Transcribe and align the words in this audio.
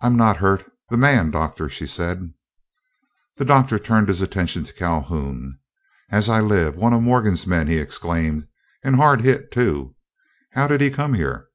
"I 0.00 0.08
am 0.08 0.16
not 0.16 0.38
hurt. 0.38 0.68
The 0.90 0.96
man, 0.96 1.30
Doctor," 1.30 1.68
she 1.68 1.86
said. 1.86 2.32
The 3.36 3.44
Doctor 3.44 3.78
turned 3.78 4.08
his 4.08 4.20
attention 4.20 4.64
to 4.64 4.72
Calhoun. 4.72 5.60
"As 6.10 6.28
I 6.28 6.40
live, 6.40 6.74
one 6.74 6.92
of 6.92 7.00
Morgan's 7.02 7.46
men," 7.46 7.68
he 7.68 7.76
exclaimed, 7.76 8.48
"and 8.82 8.96
hard 8.96 9.20
hit, 9.20 9.52
too. 9.52 9.94
How 10.54 10.66
did 10.66 10.80
he 10.80 10.90
come 10.90 11.14
here?" 11.14 11.46